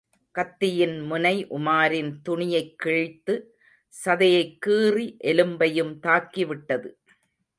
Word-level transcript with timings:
கத்தியின் 0.35 1.11
முனைஉமாரின் 1.11 2.11
துணியைக் 2.29 2.75
கிழித்து, 2.75 3.35
சதையைக் 4.05 4.57
கீறி 4.65 5.17
எலும்பையும் 5.23 5.93
தாக்கிவிட்டது. 6.03 6.89